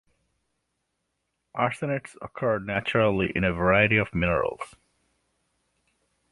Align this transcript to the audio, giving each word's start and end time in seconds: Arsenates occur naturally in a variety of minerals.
Arsenates 1.55 2.15
occur 2.23 2.57
naturally 2.57 3.31
in 3.35 3.43
a 3.43 3.53
variety 3.53 3.97
of 3.97 4.15
minerals. 4.15 4.75